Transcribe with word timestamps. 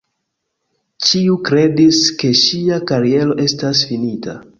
Ĉiu 1.09 1.35
kredis, 1.49 1.99
ke 2.21 2.31
ŝia 2.39 2.79
kariero 2.93 3.37
estas 3.45 3.83
finita. 3.91 4.35